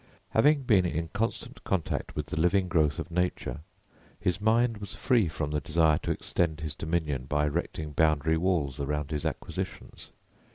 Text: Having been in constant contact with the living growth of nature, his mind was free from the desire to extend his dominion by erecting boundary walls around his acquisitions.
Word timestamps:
Having 0.31 0.63
been 0.63 0.83
in 0.87 1.09
constant 1.09 1.63
contact 1.63 2.15
with 2.15 2.25
the 2.25 2.41
living 2.41 2.67
growth 2.67 2.97
of 2.97 3.11
nature, 3.11 3.59
his 4.19 4.41
mind 4.41 4.77
was 4.79 4.95
free 4.95 5.27
from 5.27 5.51
the 5.51 5.61
desire 5.61 5.99
to 5.99 6.09
extend 6.09 6.61
his 6.61 6.73
dominion 6.73 7.25
by 7.25 7.45
erecting 7.45 7.91
boundary 7.91 8.37
walls 8.37 8.79
around 8.79 9.11
his 9.11 9.25
acquisitions. 9.25 10.09